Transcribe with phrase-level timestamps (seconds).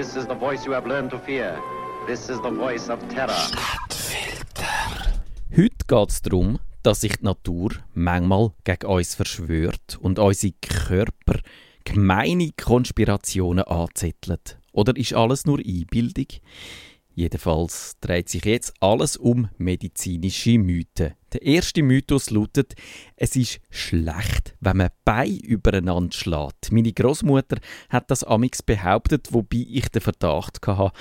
[0.00, 1.60] This is the voice you have learned to fear.
[2.06, 3.28] This is the voice of terror.
[3.34, 5.20] Stadtfilter.
[5.54, 11.40] Heute geht es darum, dass sich die Natur manchmal gegen uns verschwört und unsere Körper
[11.84, 14.58] gemeine Konspirationen anzettelt.
[14.72, 16.28] Oder ist alles nur Einbildung?
[17.20, 21.12] Jedenfalls dreht sich jetzt alles um medizinische Mythen.
[21.34, 22.72] Der erste Mythos lautet,
[23.14, 26.72] es ist schlecht, wenn man Beine übereinander schlägt.
[26.72, 27.58] Meine Großmutter
[27.90, 30.96] hat das amix behauptet, wobei ich den Verdacht hatte,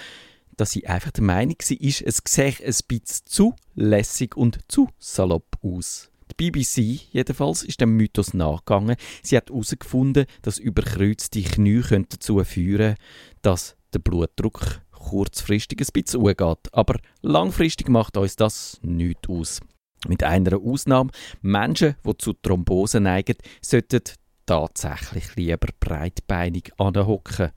[0.57, 5.57] dass sie einfach der Meinung war, es sehe ein bisschen zu lässig und zu salopp
[5.61, 6.09] aus.
[6.31, 8.97] Die BBC jedenfalls ist dem Mythos nachgegangen.
[9.23, 12.97] Sie hat herausgefunden, dass überkreuzte Knie dazu führen
[13.41, 16.73] dass der Blutdruck kurzfristig ein bisschen hochgeht.
[16.73, 19.61] Aber langfristig macht uns das nichts aus.
[20.07, 24.01] Mit einer Ausnahme, Menschen, die zu Thrombose neigen, sollten
[24.45, 27.51] tatsächlich lieber breitbeinig anhocken.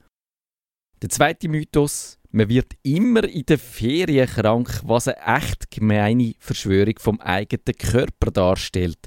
[1.01, 6.95] Der zweite Mythos, man wird immer in der Ferien krank, was eine echt gemeine Verschwörung
[6.97, 8.99] vom eigenen Körper darstellt.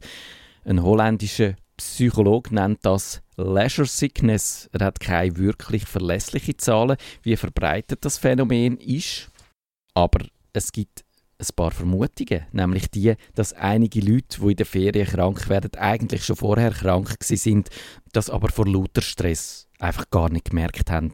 [0.64, 4.68] Ein holländischer Psychologe nennt das Leisure Sickness.
[4.72, 9.30] Er hat keine wirklich verlässliche Zahlen, wie verbreitet das Phänomen ist.
[9.94, 11.04] Aber es gibt
[11.38, 16.24] ein paar Vermutungen, nämlich die, dass einige Leute, die in der Ferien krank werden, eigentlich
[16.24, 17.68] schon vorher krank sind,
[18.12, 21.12] das aber vor lauter Stress einfach gar nicht gemerkt haben.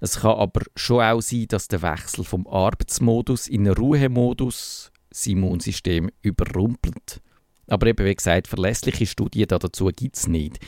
[0.00, 5.26] Es kann aber schon auch sein, dass der Wechsel vom Arbeitsmodus in den Ruhemodus das
[5.26, 7.22] Immunsystem überrumpelt.
[7.68, 10.58] Aber eben, wie gesagt, verlässliche Studien dazu gibt es nicht.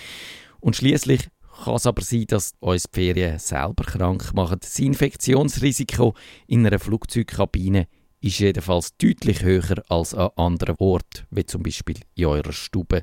[0.60, 1.28] Und schließlich
[1.64, 4.58] kann es aber sein, dass uns die Ferien selber krank machen.
[4.60, 6.14] Das Infektionsrisiko
[6.46, 7.88] in einer Flugzeugkabine
[8.20, 13.02] ist jedenfalls deutlich höher als an anderen Orten, wie zum Beispiel in eurer Stube.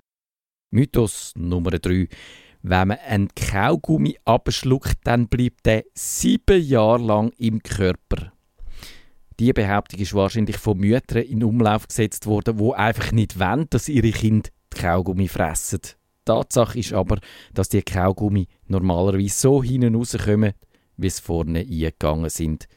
[0.71, 2.07] Mythos Nummer 3.
[2.61, 8.33] Wenn man einen Kaugummi abschluckt, dann bleibt der sieben Jahre lang im Körper.
[9.39, 13.89] Die Behauptung ist wahrscheinlich von Müttern in Umlauf gesetzt worden, wo einfach nicht wollen, dass
[13.89, 15.81] ihre Kinder Kaugummi fressen.
[16.23, 17.19] Tatsache ist aber,
[17.53, 20.53] dass die Kaugummi normalerweise so hinten rauskommen,
[20.97, 22.67] wie sie vorne eingegangen sind.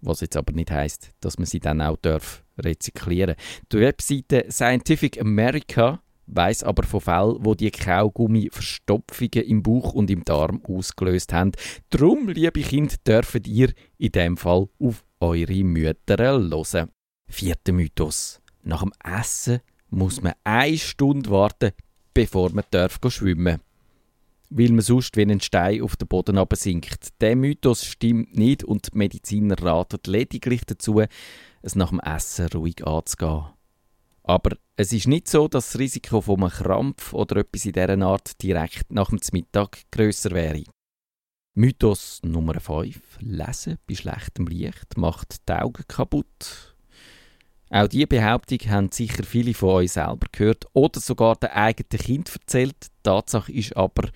[0.00, 3.36] Was jetzt aber nicht heißt, dass man sie dann auch darf rezyklieren.
[3.70, 10.10] Die Webseite Scientific America weiß aber von Fällen, wo die Kaugummi Verstopfungen im Bauch und
[10.10, 11.52] im Darm ausgelöst haben.
[11.90, 16.90] Drum, liebe Kinder, dürft ihr in dem Fall auf eure Mütter hören.
[17.28, 18.40] Vierter Mythos.
[18.62, 19.60] Nach dem Essen
[19.90, 21.72] muss man eine Stunde warten,
[22.14, 23.60] bevor man darf schwimmen
[24.54, 27.20] weil man sonst wie ein Stein auf den Boden sinkt.
[27.20, 31.02] Der Mythos stimmt nicht und die Mediziner raten lediglich dazu,
[31.62, 33.46] es nach dem Essen ruhig anzugehen.
[34.24, 38.02] Aber es ist nicht so, dass das Risiko von einem Krampf oder etwas in dieser
[38.02, 40.64] Art direkt nach dem Mittag grösser wäre.
[41.54, 43.18] Mythos Nummer 5.
[43.20, 46.74] Lesen bei schlechtem Licht macht die Augen kaputt.
[47.68, 52.34] Auch diese Behauptung haben sicher viele von euch selber gehört oder sogar der eigenen Kind
[52.34, 52.86] erzählt.
[53.02, 54.08] Tatsache ist aber,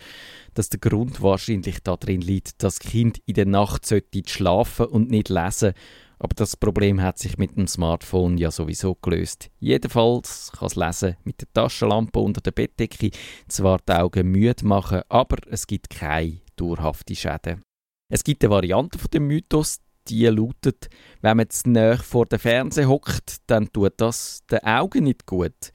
[0.55, 5.11] dass der Grund wahrscheinlich darin liegt, dass das Kind in der Nacht sollte schlafen und
[5.11, 5.75] nicht lesen.
[6.19, 9.51] Aber das Problem hat sich mit dem Smartphone ja sowieso gelöst.
[9.61, 13.11] Jedenfalls kann das Lesen mit der Taschenlampe unter der Bettdecke
[13.47, 17.63] zwar die Augen müde machen, aber es gibt keine dauerhafte Schäden.
[18.09, 20.89] Es gibt eine Variante von dem Mythos, die lautet,
[21.21, 25.73] wenn man zu nahe vor dem Fernseher hockt, dann tut das den Augen nicht gut.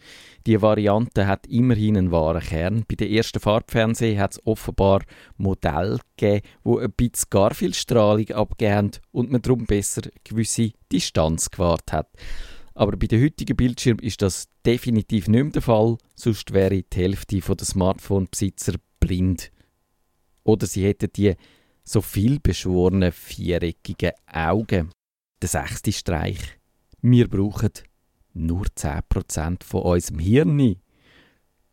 [0.47, 2.85] Die Variante hat immerhin einen wahren Kern.
[2.87, 5.01] Bei den ersten Farbfernsehen hat es offenbar
[5.37, 11.51] Modelle gegeben, die ein bisschen gar viel Strahlung abgeben und man darum besser gewisse Distanz
[11.51, 12.09] gewahrt hat.
[12.73, 16.97] Aber bei den heutigen Bildschirmen ist das definitiv nicht mehr der Fall, sonst wäre die
[16.97, 19.51] Hälfte der Smartphone-Besitzer blind.
[20.43, 21.35] Oder sie hätten die
[21.83, 24.91] so viel beschworene viereckige Augen.
[25.41, 26.59] Der sechste Streich.
[27.01, 27.71] Wir brauchen
[28.33, 30.75] nur 10% von unserem Hirn.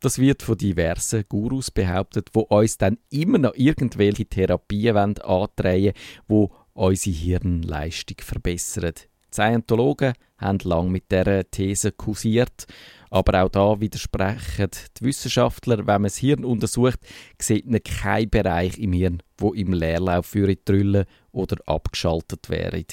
[0.00, 5.92] Das wird von diversen Gurus behauptet, wo uns dann immer noch irgendwelche Therapien antreiben
[6.28, 8.94] wo unsere Hirnleistung verbessern.
[9.32, 12.66] Scientologen haben lange mit dieser These kursiert
[13.10, 17.00] aber auch da widersprechen die Wissenschaftler, wenn man das Hirn untersucht,
[17.40, 22.84] sieht man keinen Bereich im Hirn, wo im Leerlauf für Trüllen oder abgeschaltet wäre.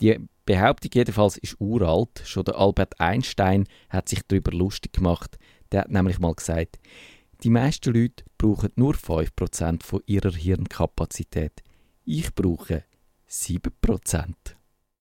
[0.00, 2.22] Die Behauptung jedenfalls ist uralt.
[2.24, 5.38] Schon der Albert Einstein hat sich darüber lustig gemacht.
[5.70, 6.80] Der hat nämlich mal gesagt,
[7.44, 11.62] die meisten Leute brauchen nur 5% von ihrer Hirnkapazität.
[12.04, 12.84] Ich brauche
[13.28, 14.34] 7%.